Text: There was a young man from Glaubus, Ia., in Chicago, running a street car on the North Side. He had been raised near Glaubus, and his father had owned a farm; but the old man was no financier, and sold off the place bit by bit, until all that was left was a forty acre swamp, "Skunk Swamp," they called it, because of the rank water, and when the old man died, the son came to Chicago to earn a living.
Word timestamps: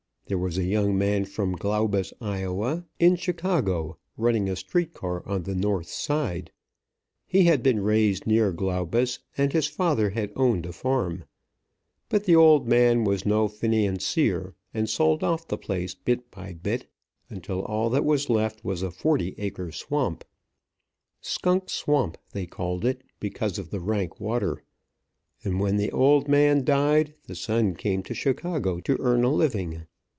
There 0.27 0.37
was 0.37 0.57
a 0.57 0.63
young 0.63 0.97
man 0.97 1.25
from 1.25 1.57
Glaubus, 1.57 2.13
Ia., 2.23 2.85
in 3.01 3.17
Chicago, 3.17 3.97
running 4.15 4.47
a 4.47 4.55
street 4.55 4.93
car 4.93 5.27
on 5.27 5.43
the 5.43 5.53
North 5.55 5.89
Side. 5.89 6.53
He 7.27 7.43
had 7.43 7.61
been 7.61 7.81
raised 7.83 8.25
near 8.25 8.53
Glaubus, 8.53 9.19
and 9.37 9.51
his 9.51 9.67
father 9.67 10.11
had 10.11 10.31
owned 10.37 10.65
a 10.65 10.71
farm; 10.71 11.25
but 12.07 12.23
the 12.23 12.35
old 12.37 12.65
man 12.65 13.03
was 13.03 13.25
no 13.25 13.49
financier, 13.49 14.55
and 14.73 14.89
sold 14.89 15.21
off 15.21 15.49
the 15.49 15.57
place 15.57 15.95
bit 15.95 16.31
by 16.31 16.53
bit, 16.53 16.87
until 17.29 17.59
all 17.65 17.89
that 17.89 18.05
was 18.05 18.29
left 18.29 18.63
was 18.63 18.81
a 18.83 18.89
forty 18.89 19.35
acre 19.37 19.69
swamp, 19.73 20.23
"Skunk 21.19 21.69
Swamp," 21.69 22.17
they 22.31 22.45
called 22.45 22.85
it, 22.85 23.03
because 23.19 23.59
of 23.59 23.69
the 23.69 23.81
rank 23.81 24.21
water, 24.21 24.63
and 25.43 25.59
when 25.59 25.75
the 25.75 25.91
old 25.91 26.29
man 26.29 26.63
died, 26.63 27.15
the 27.27 27.35
son 27.35 27.75
came 27.75 28.01
to 28.03 28.13
Chicago 28.13 28.79
to 28.79 28.95
earn 29.01 29.25
a 29.25 29.33
living. 29.33 29.87